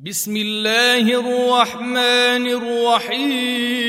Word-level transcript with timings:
بسم 0.00 0.36
الله 0.36 1.00
الرحمن 1.00 2.46
الرحيم. 2.46 3.86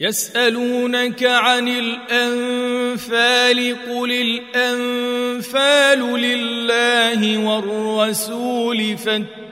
يسألونك 0.00 1.24
عن 1.24 1.68
الأنفال 1.68 3.58
قل 3.88 4.12
الأنفال 4.12 5.98
لله 5.98 7.38
والرسول 7.38 8.98
فاتقوا 8.98 9.37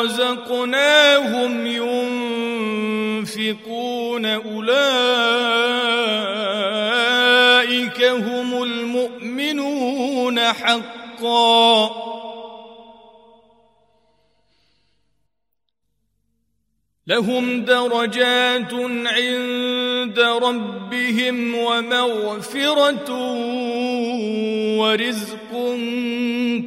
رزقناهم 0.00 1.66
ينفقون 3.26 4.26
أولئك 4.26 4.72
هم 8.04 8.62
المؤمنون 8.62 10.40
حقاً. 10.40 12.11
لهم 17.12 17.64
درجات 17.64 18.72
عند 19.06 20.18
ربهم 20.18 21.54
ومغفرة 21.54 23.10
ورزق 24.80 25.52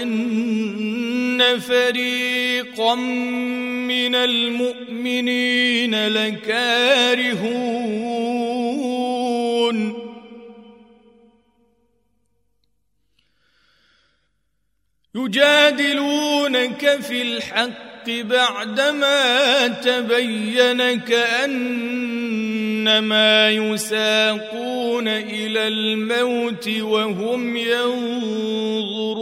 فريقا 1.60 2.94
من 2.94 4.14
المؤمنين 4.14 6.08
لكارهون. 6.08 7.74
يجادلونك 15.14 17.00
في 17.00 17.22
الحق 17.22 18.10
بعدما 18.10 19.68
تبين 19.68 21.00
كأنما 22.84 23.50
يساقون 23.50 25.08
إلى 25.08 25.68
الموت 25.68 26.68
وهم 26.68 27.56
ينظرون. 27.56 29.14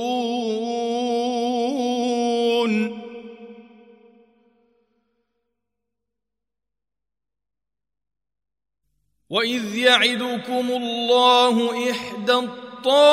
وإذ 9.30 9.76
يعدكم 9.76 10.70
الله 10.70 11.90
إحدى 11.90 12.34
الطائفتين 12.34 13.12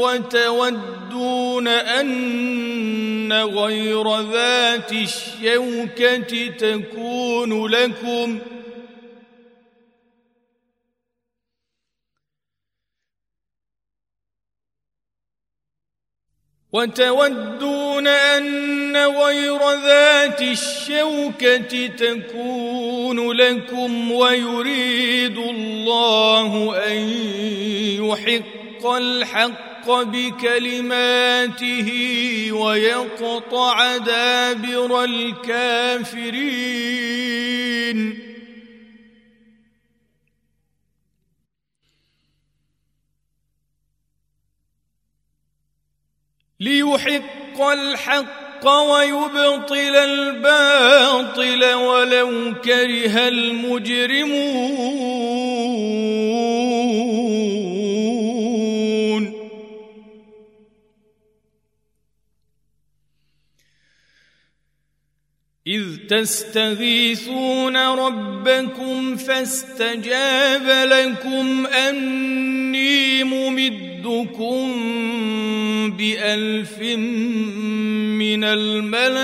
وتودون 1.11 1.69
أن 1.69 3.33
غير 3.33 4.21
ذات 4.21 4.93
الشوكة 4.93 6.49
تكون 6.49 7.67
لكم 7.67 8.39
ۖ 8.39 8.43
وتودون 16.73 18.07
أن 18.07 18.97
غير 18.97 19.59
ذات 19.71 20.43
الشوكة 20.43 21.87
تكون 21.87 23.33
لكم 23.33 24.13
ويريد 24.13 25.39
الله 25.39 26.77
أن 26.87 26.99
يحق 28.05 28.87
الحق 29.81 30.03
بكلماته 30.03 31.89
ويقطع 32.53 33.97
دابر 33.97 35.05
الكافرين. 35.05 36.51
ليحق 46.61 47.61
الحق 47.61 48.67
ويبطل 48.67 49.97
الباطل 49.97 51.75
ولو 51.75 52.55
كره 52.65 53.29
المجرمون. 53.29 54.61
إذ 65.71 65.85
تستغيثون 66.09 67.77
ربكم 67.77 69.17
فاستجاب 69.17 70.89
لكم 70.89 71.67
أني 71.67 73.25
ممدكم 73.25 74.73
بألف 75.99 76.79
من 78.19 78.45
الملائكة 78.45 79.21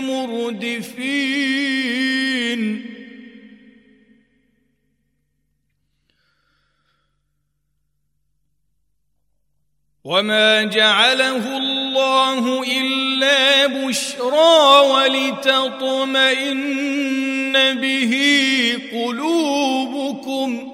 مردفين. 0.00 1.30
وما 10.10 10.62
جعله 10.64 11.56
الله 11.56 12.62
إلا 12.62 13.66
بشرى 13.66 14.80
ولتطمئن 14.90 16.24
به 17.80 18.14
قلوبكم 18.92 20.72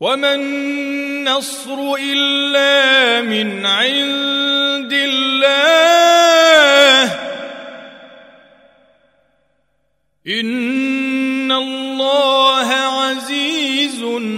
وما 0.00 0.34
النصر 0.34 1.94
إلا 2.00 3.20
من 3.20 3.66
عند 3.66 4.92
الله 4.92 5.92
إن 10.26 10.81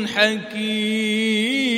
حكيم. 0.09 1.75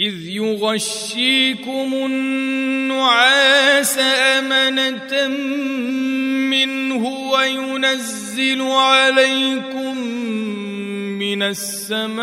إذ 0.00 0.28
يغشيكم 0.28 1.94
النعاس 1.94 3.98
أمنة 3.98 5.28
منه 6.50 7.06
وينزل 7.06 8.62
عليكم 8.62 9.98
من 11.18 11.42
السماء 11.42 12.22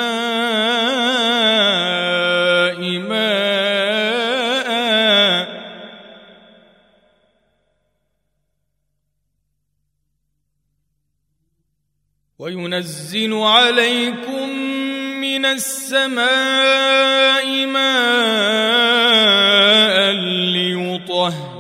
ماء 3.00 3.79
وينزل 12.40 13.34
عليكم 13.34 14.50
من 15.22 15.46
السماء 15.46 16.26
ماء 17.66 17.90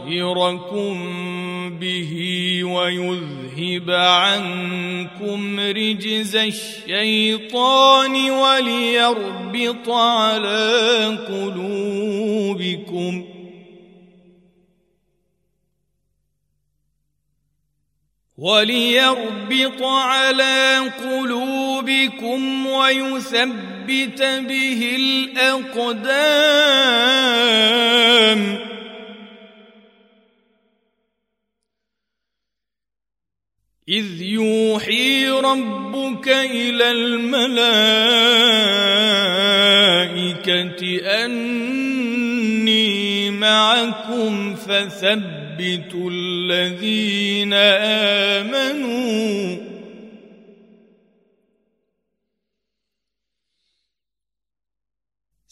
ليطهركم 0.10 0.96
به 1.80 2.14
ويذهب 2.64 3.92
عنكم 3.92 5.60
رجز 5.60 6.36
الشيطان 6.36 8.31
وليربط 8.31 9.90
على 9.90 11.18
قلوبكم 11.28 13.24
وليربط 18.40 19.84
على 19.84 20.92
قلوبكم 21.04 22.68
ويثبت 22.68 24.22
به 24.24 24.96
الأقدام. 24.96 26.30
إذ 33.90 34.22
يوحي 34.22 35.30
ربك 35.30 36.28
إلى 36.28 36.92
الملائكة 36.92 37.60
أني 41.26 42.99
معكم 43.40 44.56
فثبتوا 44.56 46.12
الذين 46.14 47.54
آمنوا 48.34 49.58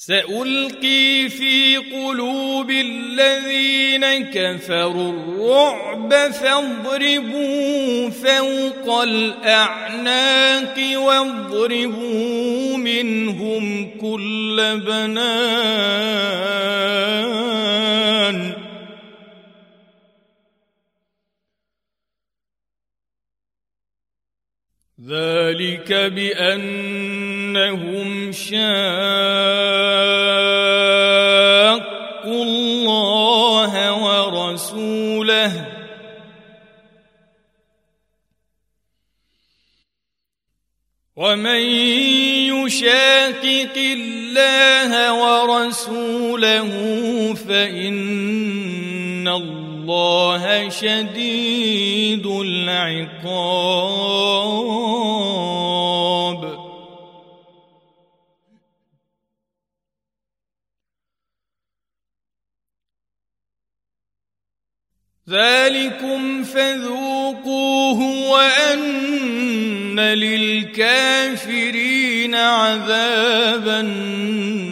سألقي 0.07 1.29
في 1.29 1.77
قلوب 1.77 2.71
الذين 2.71 4.23
كفروا 4.23 5.11
الرعب 5.11 6.13
فاضربوا 6.31 8.09
فوق 8.09 9.01
الأعناق 9.01 10.75
واضربوا 10.95 12.77
منهم 12.77 13.89
كل 14.01 14.81
بنان. 14.85 15.17
ذلك 25.07 25.93
بأنهم 25.93 27.11
شاقوا 28.31 28.57
الله 32.43 33.73
ورسوله. 34.03 35.53
ومن 41.15 41.61
يشاقق 42.51 43.75
الله 43.77 44.91
ورسوله 45.13 46.69
فإن 47.33 49.27
الله 49.27 49.66
الله 49.89 50.69
شديد 50.69 52.25
العقاب. 52.25 53.27
ذلكم 65.29 66.43
فذوقوه 66.43 68.29
وأن 68.31 69.99
للكافرين 69.99 71.55
عذاب 72.35 73.67
النار. 73.67 74.67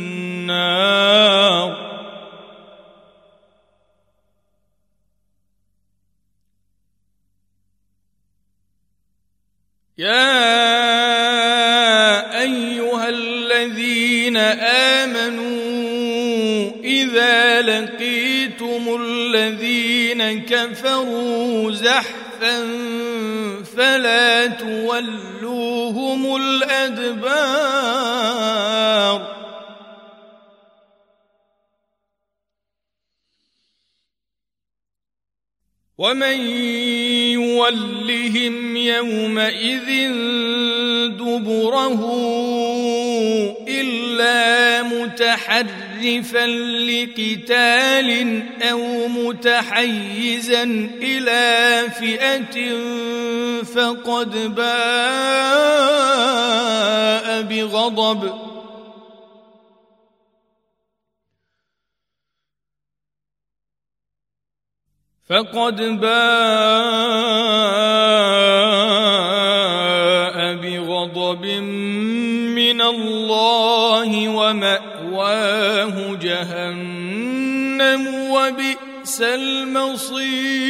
يا 9.98 10.12
أيها 12.42 13.10
الذين 13.10 14.38
آمنوا 15.08 16.72
إذا 16.84 17.62
لقيتم 17.62 19.02
الذين 19.02 20.42
كفروا 20.46 21.72
زحفا 21.72 22.58
فلا 23.78 24.48
تولوهم 24.48 26.36
الأدبار. 26.36 27.86
ومن 35.98 36.40
يولهم 37.56 38.78
يومئذ 38.78 40.10
دبره 41.08 42.02
إلا 43.68 44.84
متحرفا 44.84 46.48
لقتال 46.88 48.44
أو 48.62 49.08
متحيزا 49.08 50.64
إلى 51.02 51.84
فئة 52.00 52.72
فقد 53.64 54.56
باء 54.56 54.66
بغضب 57.42 58.55
فقد 65.30 65.82
باء 65.82 66.06
بغضب 70.56 71.46
من 72.56 72.82
الله 72.82 74.30
ومأواه 74.30 76.16
جهنم 76.16 78.08
وبئس 78.32 79.22
المصير. 79.22 80.66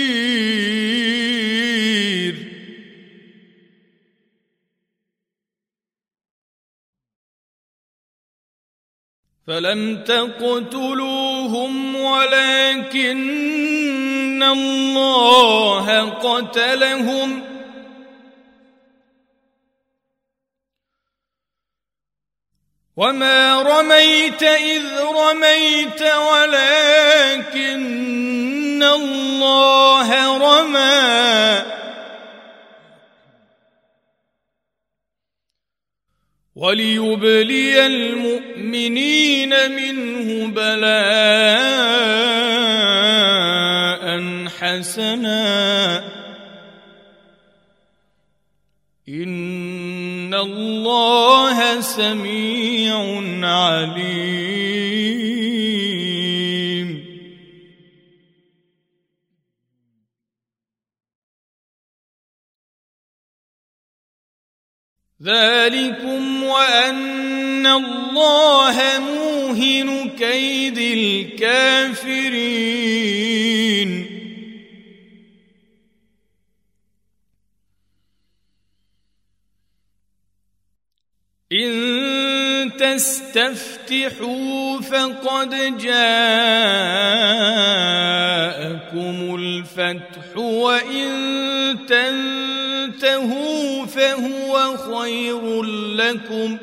فلم 9.47 10.03
تقتلوهم 10.03 11.95
ولكن 11.95 13.84
الله 14.51 16.09
قتلهم. 16.09 17.41
وما 22.97 23.61
رميت 23.61 24.43
اذ 24.43 24.85
رميت 24.99 26.01
ولكن 26.01 27.55
الله 28.83 30.37
رمى. 30.37 31.65
وليبلي 36.55 37.85
المؤمنين 37.85 39.71
منه 39.71 40.47
بلاء 40.47 41.94
حسنا 44.85 45.97
إن 49.09 50.33
الله 50.33 51.81
سميع 51.81 52.97
عليم. 53.47 54.65
ذلكم 65.23 66.43
وأن 66.43 67.65
الله 67.67 68.77
موهن 68.99 70.09
كيد 70.09 70.77
الكافرين. 70.77 71.75
إن 81.63 82.71
تستفتحوا 82.77 84.35
فقد 84.81 85.77
جاءكم 85.77 85.95
الفتح 89.39 90.37
وإن 90.37 91.15
تنتهوا 91.87 93.85
فهو 93.85 94.77
خير 94.77 95.63
لكم. 95.95 96.57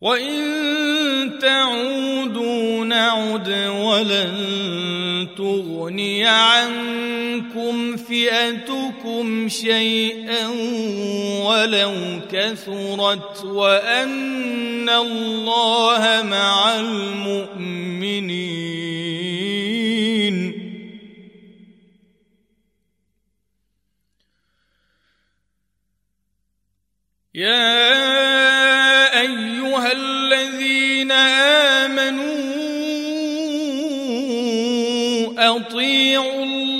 وإن 0.00 1.38
تعودوا 1.38 2.84
نعد 2.84 3.48
ولن 3.68 4.57
تغني 5.78 6.26
عنكم 6.26 7.96
فئتكم 7.96 9.48
شيئا 9.48 10.46
ولو 11.46 12.20
كثرت 12.30 13.44
وأن 13.44 14.88
الله 14.88 16.22
مع 16.22 16.74
المؤمنين. 16.80 18.18
يا 27.34 27.97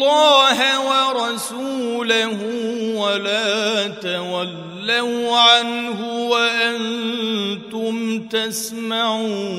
الله 0.08 0.58
ورسوله 0.88 2.40
ولا 2.96 3.88
تولوا 3.88 5.38
عنه 5.38 6.00
وأنتم 6.28 7.94
تسمعون. 8.28 9.58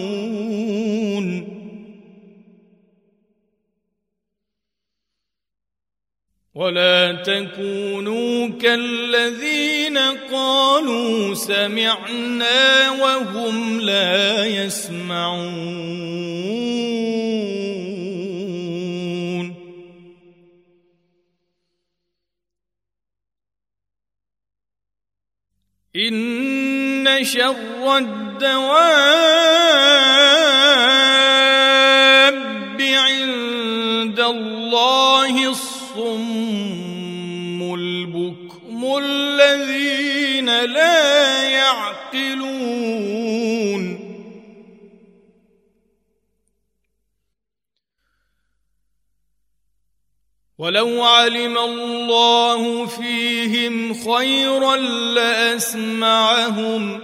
ولا 6.55 7.23
تكونوا 7.23 8.47
كالذين 8.47 9.97
قالوا 10.31 11.35
سمعنا 11.35 12.91
وهم 12.91 13.81
لا 13.81 14.45
يسمعون. 14.45 15.99
إن 26.07 27.23
شر 27.23 27.97
الدواب 27.97 28.79
عند 32.81 34.19
الله 34.19 35.49
الصم 35.49 36.19
البكم 37.75 38.97
الذين 39.03 40.63
لا 40.65 41.43
يعقلون 41.43 42.08
ولو 50.59 51.03
علم 51.03 51.57
الله 51.57 52.85
فيهم 52.85 53.93
خيرا 53.93 54.75
لأسمعهم 55.15 56.99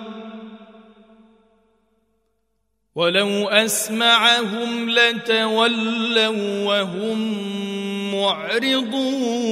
ولو 2.95 3.47
أسمعهم 3.47 4.89
لتولوا 4.89 6.65
وهم 6.65 7.19
معرضون. 8.15 9.45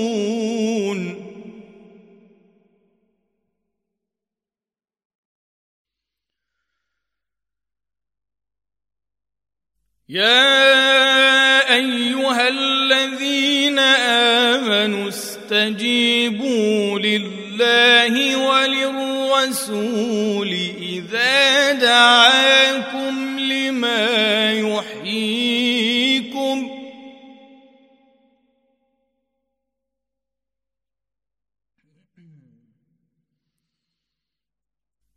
يا 10.10 11.43
أيها 11.74 12.48
الذين 12.48 13.80
آمنوا 14.60 15.10
استجيبوا 15.10 17.00
لله 17.00 18.38
وللرسول 18.48 19.78
إذا 20.82 21.72
دعاكم 21.72 23.40
لما 23.40 24.54
يحييكم 24.54 25.64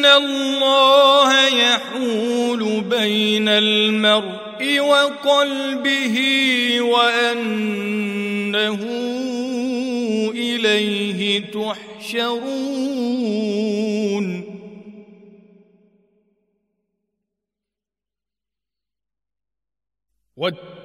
الله 0.04 1.49
يحول 1.49 2.80
بين 2.80 3.49
المرء 3.49 4.80
وقلبه 4.80 6.16
وانه 6.80 8.78
اليه 10.35 11.40
تحشرون 11.52 12.80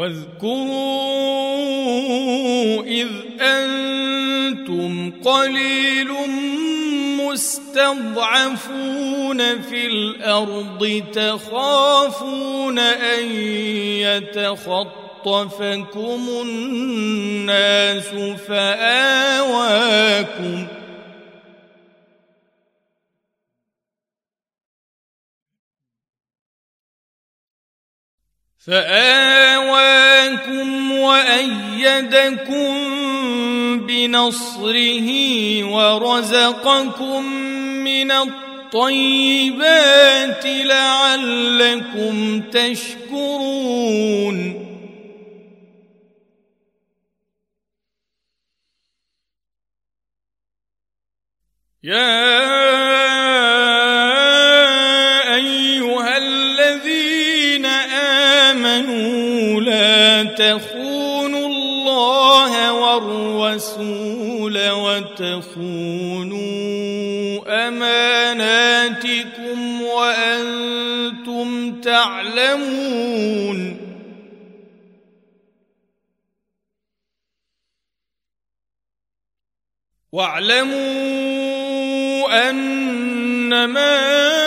واذكروا 0.00 0.82
إذ 2.82 3.08
أنتم 3.40 5.12
قليل 5.24 6.08
مستضعفون 7.28 8.58
في 9.62 9.86
الأرض 9.86 11.02
تخافون 11.12 12.78
أن 12.78 13.32
يتخطفكم 14.00 15.00
خطفكم 15.24 16.20
الناس 16.42 18.08
فآواكم 18.48 19.86
فآواكم 28.66 30.50
وأيدكم 30.92 32.70
بنصره 33.86 35.10
ورزقكم 35.64 37.24
من 37.84 38.10
الطيبات 38.10 38.46
لعلكم 40.46 42.40
تشكرون. 42.40 43.60
يا 51.82 52.60
الله 62.40 62.72
والرسول 62.72 64.70
وتخونوا 64.70 65.68
أماناتكم 67.68 69.58
وأنتم 69.82 71.80
تعلمون. 71.80 73.60
واعلموا 80.12 81.30
أنما 82.50 84.39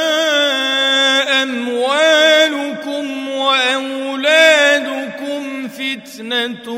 فتنه 6.14 6.70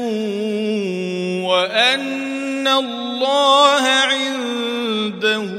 وأن 1.47 2.67
الله 2.67 3.83
عنده 4.11 5.51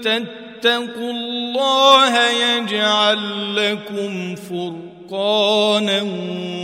تتقوا 0.00 1.37
الله 1.68 2.30
يجعل 2.30 3.56
لكم 3.56 4.34
فرقانا 4.34 6.02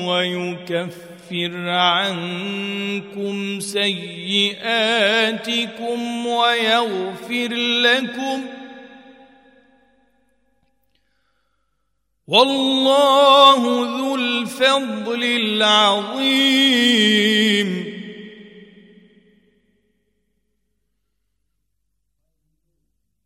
ويكفر 0.09 1.69
عنكم 1.69 3.61
سيئاتكم 3.61 4.67
ويغفر 6.27 7.49
لكم 7.55 8.45
والله 12.27 13.63
ذو 13.99 14.17
الفضل 14.17 15.25
العظيم 15.25 16.35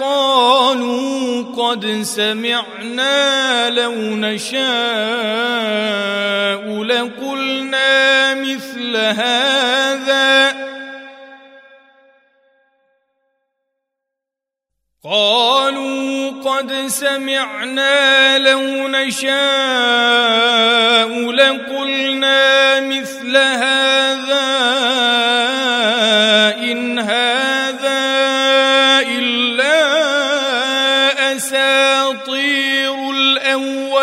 قالوا 0.00 1.42
قد 1.42 2.02
سمعنا 2.02 3.70
لو 3.70 3.94
نشاء 3.94 4.60
لقلنا 6.82 8.34
مثل 8.34 8.96
هذا 8.96 10.56
قالوا 15.04 16.09
قد 16.30 16.72
سمعنا 16.86 18.38
لو 18.38 18.88
نشاء 18.88 19.30
لقلنا 21.30 22.80
مثل 22.80 23.36
هذا 23.36 24.50
إن 26.62 26.98
هذا 26.98 28.00
إلا 29.00 29.76
أساطير 31.36 33.10
الأولين. 33.10 34.00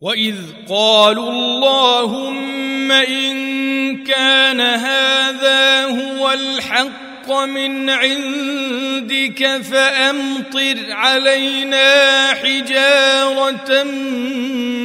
وإذ 0.00 0.36
قالوا 0.68 1.30
اللهم 1.30 2.92
إن 2.92 4.04
كان 4.04 4.60
هذا 4.60 5.63
هو 6.00 6.32
الحق 6.32 7.32
من 7.32 7.90
عندك 7.90 9.60
فأمطر 9.70 10.76
علينا 10.90 12.28
حجارة 12.32 13.82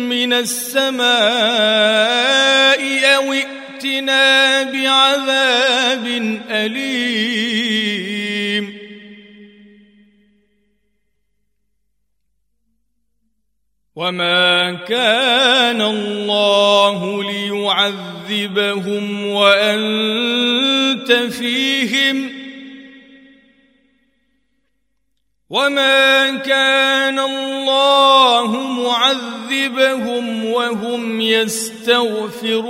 من 0.10 0.34
السماء 0.34 1.10
أو 3.16 3.34
ائتنا 3.34 4.64
بعذاب 4.64 6.06
أليم. 6.50 8.19
وما 14.00 14.74
كان 14.88 15.82
الله 15.82 17.24
ليعذبهم 17.24 19.26
وانت 19.26 21.12
فيهم 21.12 22.30
وما 25.50 26.38
كان 26.38 27.20
الله 27.20 28.58
معذبهم 28.58 30.46
وهم 30.46 31.22
يستغفرون 31.22 32.70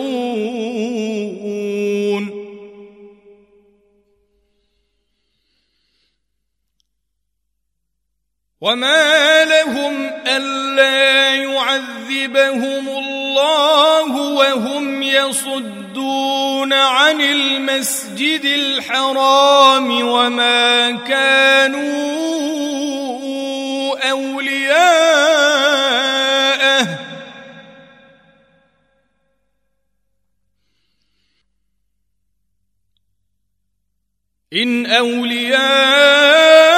وما 8.62 9.46
لهم 9.46 10.10
الا 10.80 11.36
يعذبهم 11.36 12.90
الله 12.90 14.12
وهم 14.16 15.04
يصدون 15.04 16.74
عن 16.74 17.22
المسجد 17.22 18.46
الحرام 18.46 20.08
وما 20.08 20.92
كانوا 20.92 21.80
أولياءه. 24.10 25.20
إن 34.54 34.86
اولياء 34.86 36.69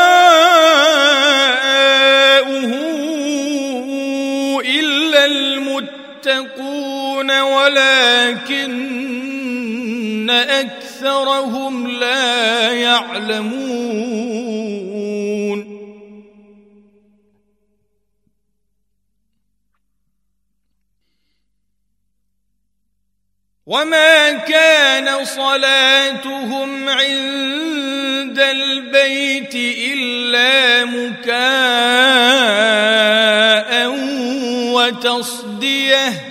ولكن 7.62 8.72
أكثرهم 10.30 11.88
لا 11.88 12.72
يعلمون. 12.72 13.82
وما 23.66 24.32
كان 24.32 25.26
صلاتهم 25.26 26.90
عند 26.90 28.40
البيت 28.40 29.56
إلا 29.56 30.86
مكاء 30.86 31.32
وتصدية. 34.74 36.31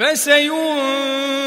فسينفقونها 0.00 1.44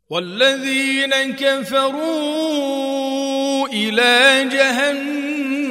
والذين 0.09 1.35
كفروا 1.35 2.87
إلى 3.67 4.49
جهنم 4.51 5.67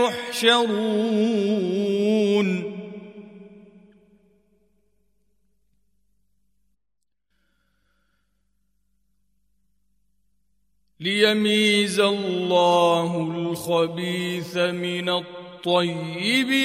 يحشرون. 0.00 1.20
ليميز 11.00 12.00
الله 12.00 13.16
الخبيث 13.16 14.56
من 14.56 15.08
الطيب. 15.08 15.39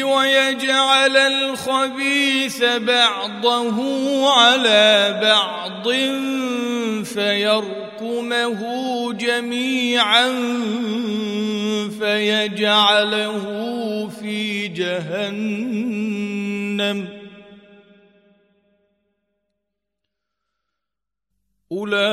ويجعل 0.03 1.17
الخبيث 1.17 2.63
بعضه 2.63 3.77
على 4.33 5.19
بعض 5.21 5.89
فيركمه 7.05 8.61
جميعا 9.13 10.27
فيجعله 11.99 13.45
في 14.21 14.67
جهنم. 14.67 15.95
أولئك 21.71 22.05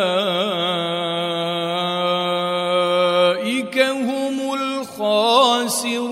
هم 3.79 4.55
الخاسرون. 4.55 6.12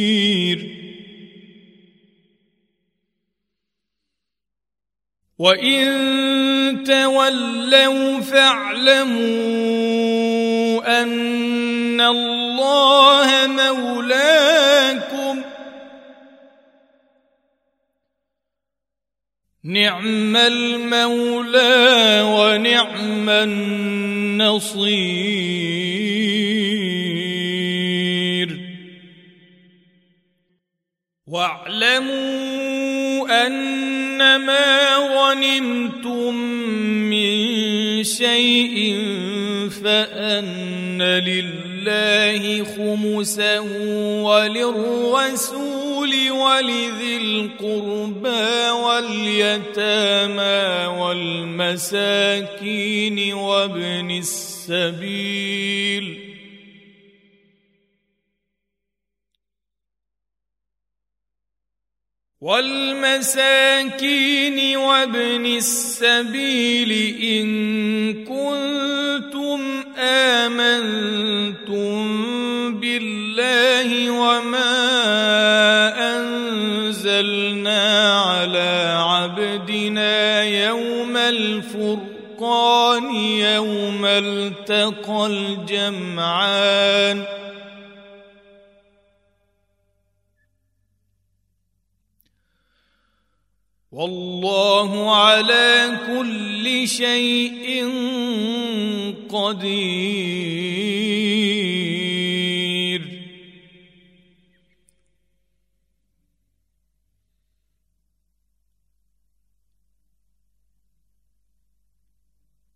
وان 5.41 6.83
تولوا 6.85 8.19
فاعلموا 8.21 9.21
ان 11.01 12.01
الله 12.01 13.47
مولاكم 13.47 15.41
نعم 19.63 20.35
المولى 20.37 22.21
ونعم 22.25 23.29
النصير 23.29 24.91
واعلموا 31.27 32.61
إنما 34.21 34.95
غنمتم 34.95 36.35
من 37.09 38.03
شيء 38.03 38.95
فأن 39.83 41.01
لله 41.01 42.63
خمسه 42.63 43.61
وللرسول 44.23 46.11
ولذي 46.31 47.17
القربى 47.17 48.69
واليتامى 48.85 50.61
والمساكين 51.01 52.53
وابن 53.33 54.11
السبيل 54.11 55.41
والمساكين 63.21 64.77
وابن 64.77 65.45
السبيل 65.45 66.91
إن 67.23 67.47
كنتم 68.25 69.59
آمنتم 69.97 72.01
بالله 72.79 74.11
وما 74.11 74.73
أنزلنا 76.17 78.11
على 78.21 78.93
عبدنا 78.97 80.43
يوم 80.43 81.17
الفرقان 81.17 83.15
يوم 83.15 84.05
التقى 84.05 85.27
الجمعان 85.27 87.23
والله 93.91 95.15
على 95.15 95.99
كل 96.07 96.87
شيء 96.87 97.67
قدير. 99.29 100.61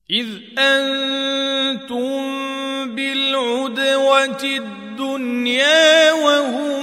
إذ 0.09 0.27
أنتم 0.57 2.15
بالعدوة 2.95 4.43
الدنيا 4.43 6.11
وهم 6.11 6.74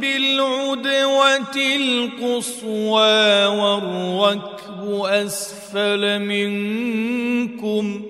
بالعدوة 0.00 1.56
القصوى 1.56 3.46
والركب 3.46 5.04
أسفل 5.04 6.18
منكم 6.18 8.02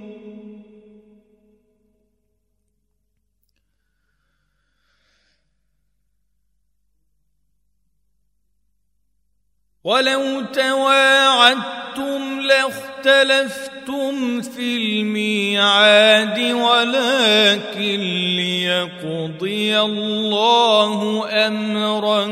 ولو 9.84 10.44
تواعدتم 10.44 12.40
لاختلفتم 12.40 13.75
في 13.86 14.76
الميعاد 14.76 16.38
ولكن 16.38 18.00
ليقضي 18.36 19.80
الله 19.80 21.24
أمرا 21.46 22.24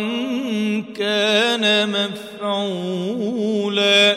كان 0.97 1.91
مفعولا. 2.43 4.17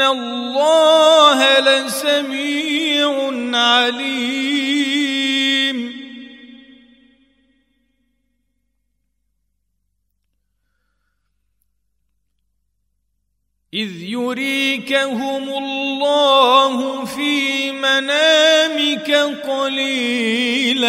الله 0.00 1.60
لسميع 1.60 3.30
عليم 3.58 4.78
اذ 13.74 14.02
يريكهم 14.02 15.48
الله 15.48 17.04
في 17.04 17.72
منامك 17.72 19.10
قليلاً 19.46 20.88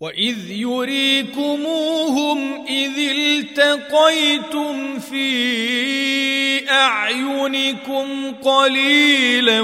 واذ 0.00 0.50
يريكموهم 0.50 2.38
اذ 2.68 2.98
التقيتم 2.98 4.98
في 4.98 6.70
اعينكم 6.70 8.32
قليلا 8.42 9.60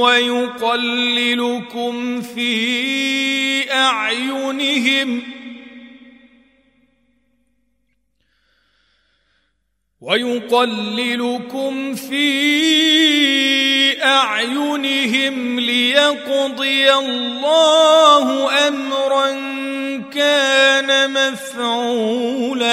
ويقللكم 0.00 1.92
في 2.22 3.72
اعينهم 3.72 5.22
ويقللكم 10.00 11.94
في 11.94 12.30
أعينهم 14.04 15.60
ليقضي 15.60 16.92
الله 16.94 18.50
أمرا 18.68 19.30
كان 20.10 21.10
مفعولا. 21.32 22.70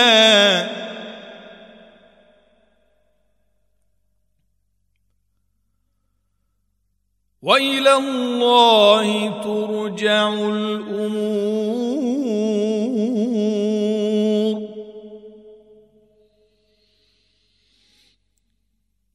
وإلى 7.41 7.93
الله 7.95 9.41
ترجع 9.43 10.33
الأمور. 10.33 12.26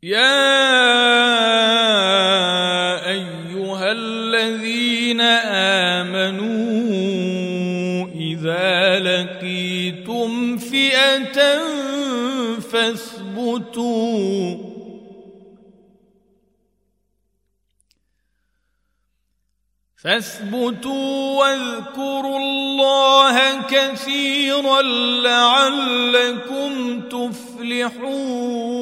يا 0.03 0.19
أيها 3.09 3.93
الذين 3.93 5.21
آمنوا 6.01 6.83
إذا 8.15 8.99
لقيتم 8.99 10.59
فئة 10.59 11.59
فاثبتوا 12.61 13.93
فاثبتوا 19.97 21.38
واذكروا 21.41 22.38
الله 22.38 23.62
كثيرا 23.71 24.83
لعلكم 25.23 27.01
تفلحون 27.01 28.82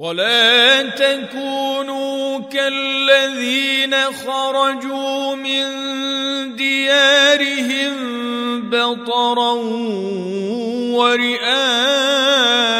ولا 0.00 0.82
تكونوا 0.82 2.38
كالذين 2.38 3.94
خرجوا 3.94 5.34
من 5.34 5.66
ديارهم 6.56 7.94
بطرا 8.70 9.52
ورئاء 10.96 12.79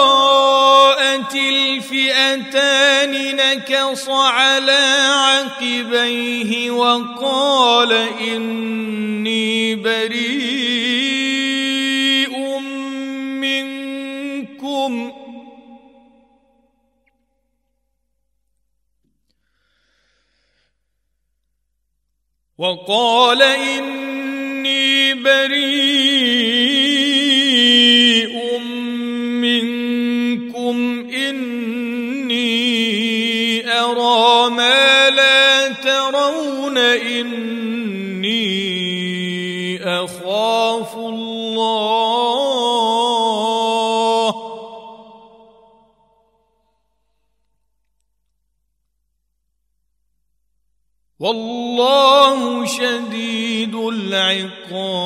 الفئتان 2.11 3.35
نكص 3.35 4.09
على 4.09 4.81
عقبيه 5.61 6.71
وقال 6.71 7.93
إني 8.19 9.75
بريء 9.75 11.01
منكم. 13.39 15.11
وقال 22.57 23.41
إني 23.41 25.13
بريء 25.13 26.51
ارى 33.91 34.49
ما 34.49 35.09
لا 35.09 35.67
ترون 35.67 36.77
إني 36.77 38.41
أخاف 39.83 40.95
الله. 40.95 42.31
والله 51.19 52.65
شديد 52.65 53.75
العقاب. 53.75 55.00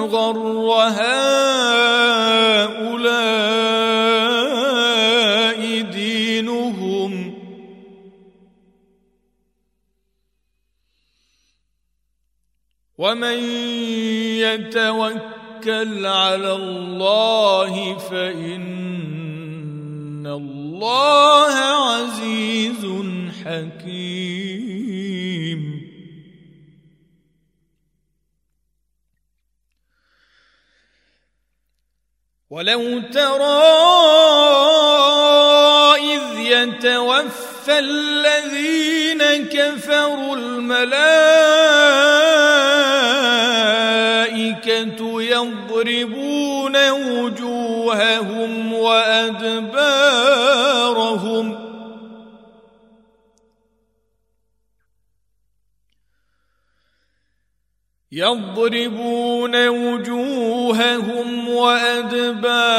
غر 0.00 0.70
هؤلاء 0.90 1.50
دينهم. 5.80 7.40
ومن 12.98 13.38
يتوكل 14.44 16.06
على 16.06 16.52
الله 16.52 17.98
فإن 17.98 18.70
الله 20.26 21.54
عزيز 21.54 22.19
ولو 32.60 33.00
ترى 33.12 33.62
إذ 35.96 36.22
يتوفى 36.38 37.78
الذين 37.78 39.22
كفروا 39.48 40.36
الملائكة 40.36 40.90
يضربون 45.22 46.90
وجوههم 46.90 48.72
وأدبارهم 48.72 49.69
يضربون 58.12 59.68
وجوههم 59.68 61.48
وأدبارهم 61.48 62.74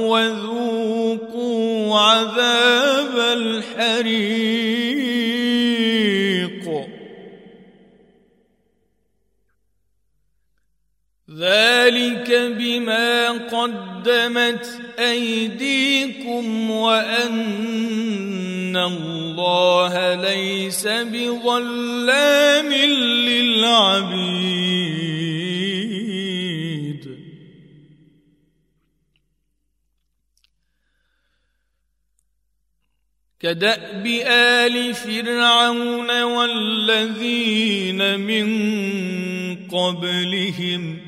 وذوقوا 0.00 1.98
عذاب 1.98 3.18
الحريق. 3.18 4.64
ذلك 11.38 12.30
بما 12.30 13.28
قدمت 13.30 14.73
أيديكم 14.98 16.70
وأن 16.70 18.76
الله 18.76 20.14
ليس 20.14 20.86
بظلام 20.86 22.72
للعبيد. 22.72 24.54
كدأب 33.44 34.06
آل 34.26 34.94
فرعون 34.94 36.22
والذين 36.22 38.20
من 38.20 38.48
قبلهم 39.68 41.00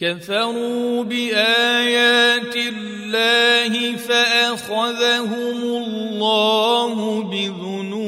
كفروا 0.00 1.04
بآيات 1.04 2.56
الله 2.56 3.96
فأخذهم 3.96 5.62
الله 5.62 7.22
بذنوبهم. 7.22 8.00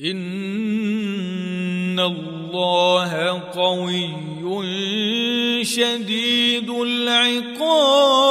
إن 0.00 2.00
الله 2.00 3.12
قوي 3.52 4.06
شديد 5.64 6.70
العقاب. 6.70 8.30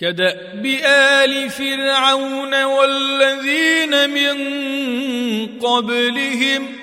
كدأب 0.00 0.66
آل 0.84 1.50
فرعون 1.50 2.64
والذين 2.64 4.10
من 4.10 4.36
قبلهم 5.46 6.79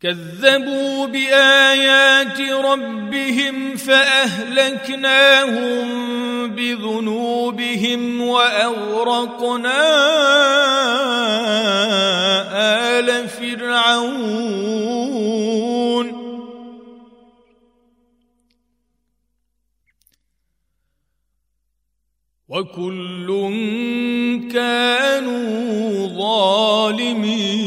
كذبوا 0.00 1.06
بآيات 1.06 2.40
ربهم 2.40 3.76
فأهلكناهم 3.76 5.30
بذنوبهم 6.50 8.20
وأغرقنا 8.20 9.80
آل 12.98 13.28
فرعون. 13.28 14.60
وكل 22.48 23.28
كانوا 24.52 26.06
ظالمين. 26.06 27.60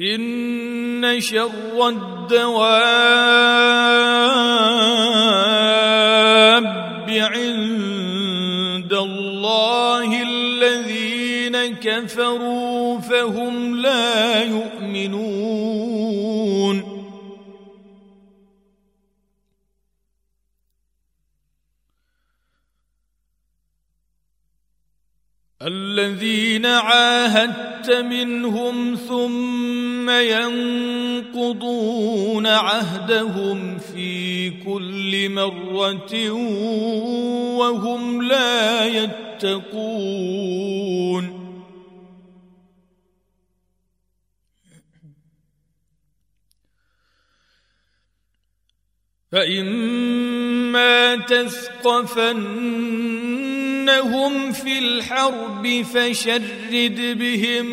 إن 0.00 1.20
شر 1.20 1.88
الدواب 1.88 2.38
عند 7.10 8.92
الله 8.92 10.22
الذين 10.22 11.74
كفروا 11.82 13.00
فهم 13.00 13.76
لا 13.76 14.42
يؤمنون. 14.42 15.88
الذين 25.62 26.66
عاهدت 26.66 27.67
منهم 27.90 28.94
ثم 28.94 30.10
ينقضون 30.10 31.66
عهدهم 32.46 33.78
في 33.78 34.50
كل 34.50 35.28
مرة 35.28 36.30
وهم 37.58 38.22
لا 38.22 38.86
يتقون. 38.86 40.48
فإما 49.32 51.16
تثقفنهم 53.88 54.52
في 54.52 54.78
الحرب 54.78 55.82
فشرد 55.82 57.18
بهم 57.18 57.66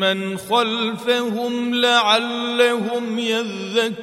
من 0.00 0.38
خلفهم 0.38 1.74
لعلهم 1.74 3.18
يذكرون 3.18 4.02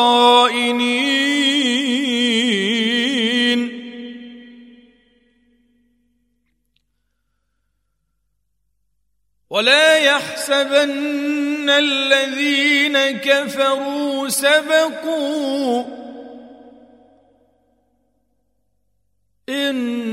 ولا 9.51 9.97
يحسبن 9.97 11.69
الذين 11.69 12.97
كفروا 13.19 14.29
سبقوا. 14.29 15.83
إنهم 19.49 20.05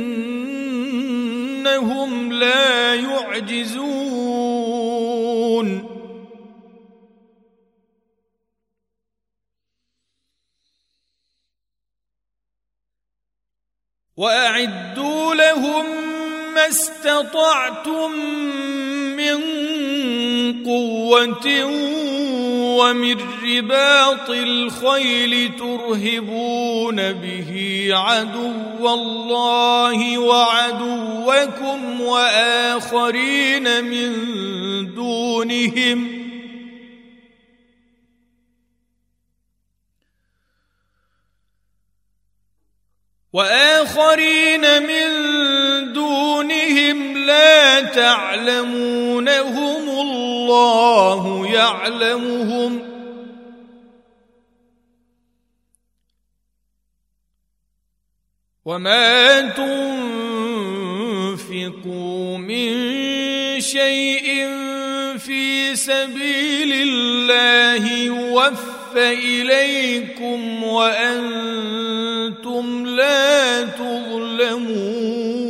لا 2.32 2.94
يعجزون. 2.94 4.08
وأعدوا 14.16 15.34
لهم 15.34 15.86
ما 16.54 16.68
استطعتم 16.68 18.12
من 19.36 20.64
قوة 20.64 21.64
ومن 22.78 23.16
رباط 23.44 24.30
الخيل 24.30 25.52
ترهبون 25.58 27.12
به 27.12 27.88
عدو 27.92 28.94
الله 28.94 30.18
وعدوكم 30.18 32.00
وآخرين 32.00 33.84
من 33.84 34.14
دونهم 34.94 36.18
وآخرين 43.32 44.82
من 44.82 45.08
دونهم 45.92 46.97
لا 47.28 47.80
تعلمونهم 47.80 49.88
الله 49.88 51.46
يعلمهم. 51.52 52.82
وما 58.64 59.40
تنفقوا 61.30 62.38
من 62.38 62.70
شيء 63.60 64.48
في 65.18 65.76
سبيل 65.76 66.72
الله 66.72 67.92
يوفى 67.92 69.12
إليكم 69.12 70.64
وأنتم 70.64 71.46
لا 72.86 73.64
تظلمون. 73.64 75.47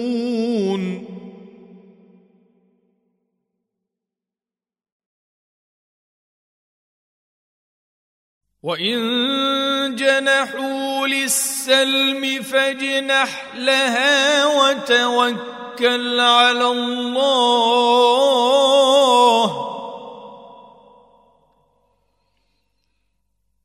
وإن 8.63 9.95
جنحوا 9.97 11.07
للسلم 11.07 12.43
فاجنح 12.43 13.55
لها 13.55 14.47
وتوكل 14.47 16.21
على 16.21 16.65
الله 16.67 18.09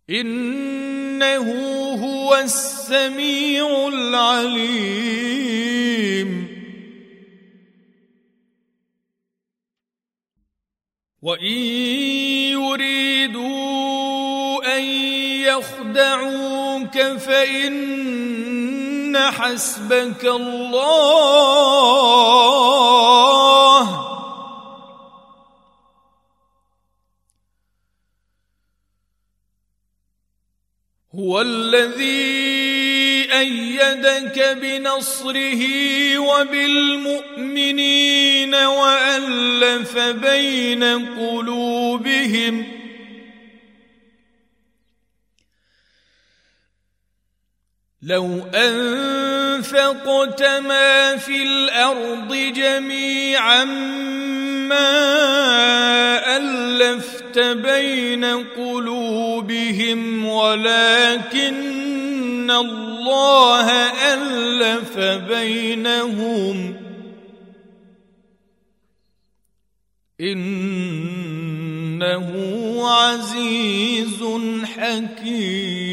إنه 0.10 1.52
هو 2.04 2.36
السميع 2.36 3.88
العليم 3.88 5.24
وإن 11.22 11.58
يريدون 12.52 13.73
يخدعوك 15.94 16.98
فإن 17.18 19.18
حسبك 19.18 20.26
الله. 20.26 20.74
هو 31.16 31.42
الذي 31.42 32.44
أيدك 33.34 34.58
بنصره 34.62 35.64
وبالمؤمنين 36.20 37.76
وألف 38.56 39.98
بين 39.98 40.84
قلوبهم 41.18 42.83
لو 48.06 48.40
أنفقت 48.56 50.44
ما 50.44 51.18
في 51.18 51.44
الأرض 51.44 52.34
جميعا 52.34 53.66
ما 54.70 56.38
ألفت 56.38 57.40
بين 57.40 58.26
قلوبهم 58.26 60.26
ولكن 60.26 61.64
الله 62.52 63.72
ألف 64.14 65.00
بينهم. 65.00 66.76
إنه 70.22 70.74
عزيز 72.90 74.24
حكيم. 74.78 75.93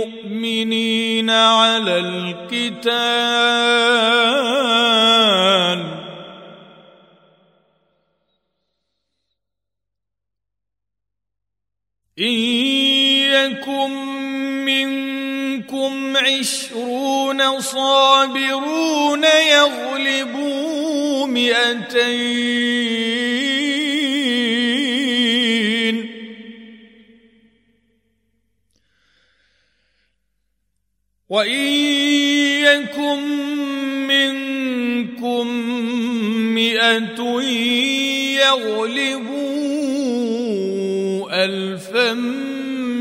على 1.31 1.99
القتال. 1.99 3.41
إن 12.19 12.33
يكن 13.33 13.91
منكم 14.65 16.17
عشرون 16.17 17.61
صابرون 17.61 19.23
يغلبوا 19.23 21.27
مئتين. 21.27 23.20
وإن 31.31 31.63
يكن 32.67 33.19
منكم 34.07 35.47
مئة 36.55 37.41
يغلبوا 38.43 39.31
ألفا 41.45 42.13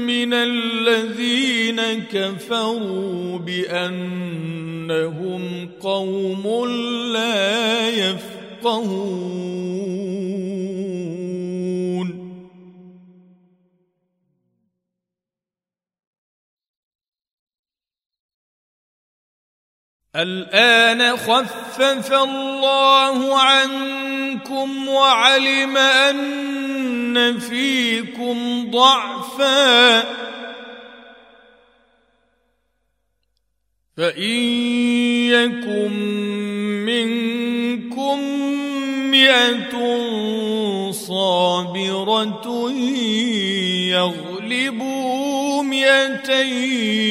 من 0.07 0.35
الذين 0.35 1.81
كفروا 2.12 3.39
بأنهم 3.39 4.91
قوم 5.81 6.66
لا 7.12 7.89
يفقهون 7.89 9.80
الآن 20.16 21.16
خفف 21.16 22.12
الله 22.12 23.40
عنكم 23.40 24.88
وعلم 24.88 25.76
أن 25.76 27.38
فيكم 27.38 28.70
ضعفا. 28.70 30.00
فإن 33.96 34.40
يكن 35.30 35.92
منكم 36.86 38.18
مئة 39.11 39.72
صابرة 40.90 42.70
يغلبوا 43.90 45.62
مئتين. 45.62 47.11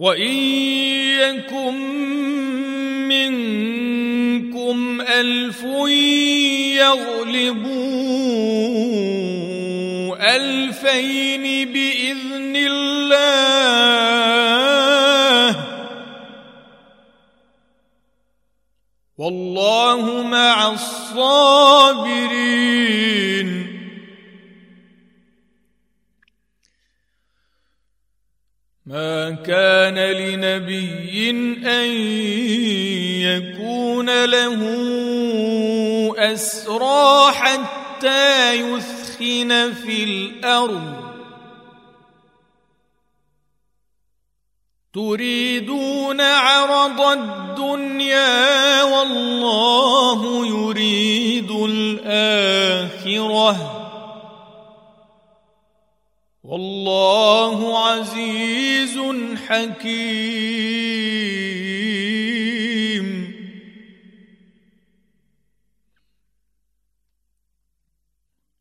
وإن 0.00 0.32
يكن 1.20 1.74
منكم 3.08 5.00
ألف 5.00 5.62
يغلبوا 6.80 7.96
ألفين 10.36 11.72
بإذن 11.72 12.56
الله 12.56 13.10
والله 19.18 20.22
مع 20.22 20.72
الصابرين 20.72 22.00
ما 28.90 29.30
كان 29.30 29.94
لنبي 29.94 31.30
أن 31.66 31.90
يكون 33.22 34.24
له 34.24 34.60
أسرى 36.18 37.32
حتى 37.32 38.52
يثخن 38.52 39.72
في 39.72 40.04
الأرض. 40.04 41.10
تريدون 44.94 46.20
عرض 46.20 47.00
الدنيا 47.00 48.82
والله 48.82 50.46
يريد 50.46 51.50
الآخرة. 51.50 52.56
والله 56.50 57.78
عزيز 57.78 58.98
حكيم. 59.46 60.80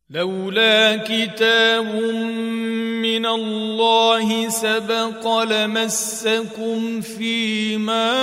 لولا 0.09 0.97
كتاب 0.97 1.95
من 3.01 3.25
الله 3.25 4.49
سبق 4.49 5.43
لمسكم 5.43 7.01
فيما 7.01 8.13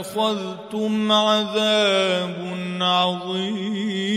أخذتم 0.00 1.12
عذاب 1.12 2.58
عظيم. 2.80 4.16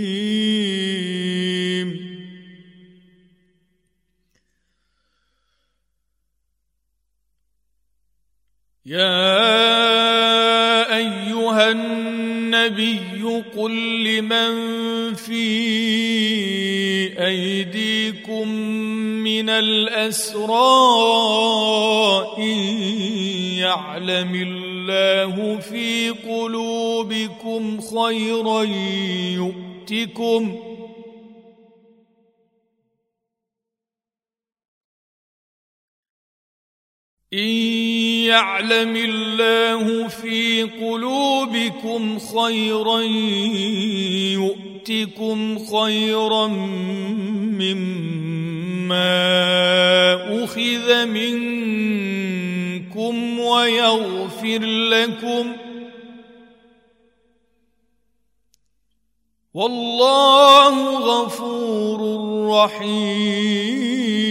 يا 8.91 10.27
أيها 10.97 11.71
النبي 11.71 13.43
قل 13.57 14.03
لمن 14.03 14.53
في 15.13 15.45
أيديكم 17.25 18.47
من 19.23 19.49
الأسرى 19.49 20.51
إن 22.37 22.57
يعلم 23.57 24.35
الله 24.35 25.59
في 25.59 26.09
قلوبكم 26.09 27.81
خيرا 27.81 28.63
يؤتكم 29.33 30.70
إن 37.33 37.47
يعلم 38.27 38.95
الله 38.95 40.07
في 40.07 40.63
قلوبكم 40.63 42.19
خيرا 42.19 42.99
يؤتكم 44.35 45.59
خيرا 45.65 46.47
مما 47.57 48.03
أخذ 50.43 51.05
منكم 51.05 52.19
ويغفر 53.39 54.59
لكم 54.65 55.55
والله 59.53 60.97
غفور 60.97 61.99
رحيم 62.49 64.30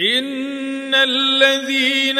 ان 0.00 0.94
الذين 0.94 2.18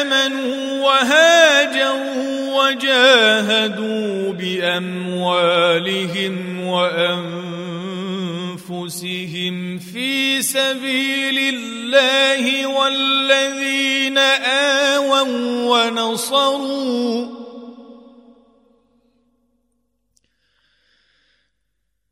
امنوا 0.00 0.84
وهاجروا 0.84 2.68
وجاهدوا 2.68 4.32
باموالهم 4.32 5.86
وانفسهم 8.60 9.78
في 9.78 10.42
سبيل 10.42 11.38
الله 11.54 12.66
والذين 12.66 14.18
اووا 14.18 15.22
ونصروا 15.64 17.47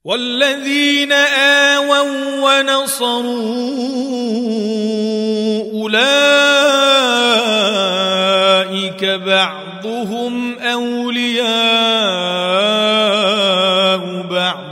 والذين 0.07 1.13
آووا 1.13 2.03
ونصروا 2.39 3.27
أولئك 5.83 6.05
بعضهم 9.05 10.59
أولياء 10.59 11.47
بعض. 14.31 14.67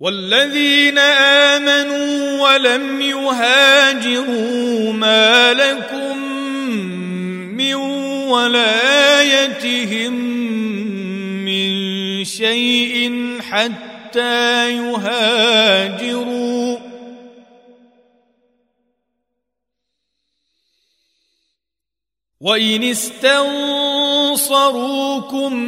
والذين 0.00 0.98
آمنوا 0.98 2.40
ولم 2.42 3.00
يهاجروا 3.00 4.92
ما 4.92 5.52
لكم 5.52 6.13
ولايتهم 8.30 10.12
من 11.44 12.24
شيء 12.24 13.38
حتى 13.40 14.70
يهاجروا. 14.76 16.54
وان 22.40 22.82
استنصروكم 22.84 23.54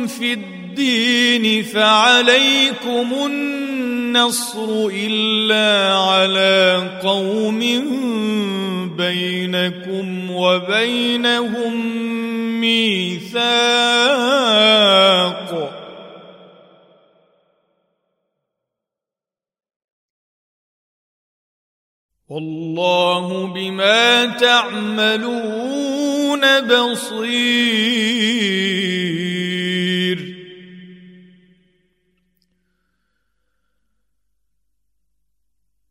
في 0.07 0.33
الدين 0.33 1.63
فعليكم 1.63 3.13
النصر 4.07 4.89
إلا 4.93 5.99
على 5.99 6.91
قوم 7.03 7.59
بينكم 8.97 10.31
وبينهم 10.31 11.75
ميثاق. 12.61 13.47
والله 22.29 23.47
بما 23.47 24.27
تعملون 24.27 25.61
بصير. 26.61 28.17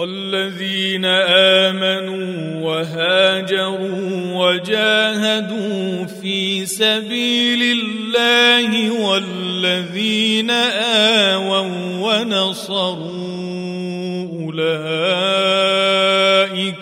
والذين 0.00 1.04
آمنوا 1.04 2.60
وهاجروا 2.64 4.32
وجاهدوا 4.34 6.04
في 6.04 6.66
سبيل 6.66 7.62
الله 7.62 8.90
والذين 8.90 10.50
آووا 11.30 11.60
ونصروا 12.00 13.10
أولئك 14.40 15.68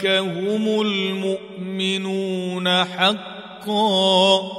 هم 0.07 0.81
المؤمنون 0.81 2.69
حقا. 2.85 4.59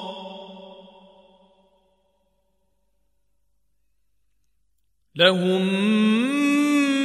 لهم 5.16 6.29